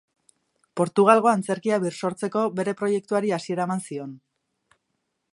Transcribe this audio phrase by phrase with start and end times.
[0.79, 4.17] Portugalgo antzerkia birsortzeko bere proiektuari hasiera eman zion.